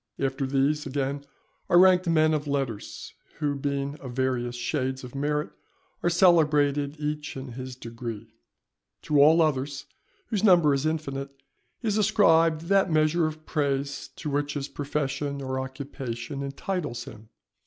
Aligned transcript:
After 0.17 0.47
these, 0.47 0.87
again, 0.87 1.25
are 1.69 1.77
ranked 1.77 2.07
men 2.09 2.33
of 2.33 2.47
letters, 2.47 3.13
who 3.37 3.53
being 3.55 3.97
of 3.99 4.13
various 4.13 4.55
shades 4.55 5.03
of 5.03 5.13
merit 5.13 5.51
are 6.01 6.09
celebrated 6.09 6.99
each 6.99 7.37
in 7.37 7.51
his 7.51 7.75
degree. 7.75 8.33
To 9.03 9.21
all 9.21 9.43
others, 9.43 9.85
whose 10.29 10.43
number 10.43 10.73
is 10.73 10.87
infinite, 10.87 11.29
is 11.83 11.99
ascribed 11.99 12.61
that 12.61 12.89
measure 12.89 13.27
of 13.27 13.45
praise 13.45 14.07
to 14.15 14.31
which 14.31 14.55
his 14.55 14.67
profession 14.67 15.39
or 15.39 15.59
occupation 15.59 16.41
entitles 16.41 17.03
him. 17.03 17.29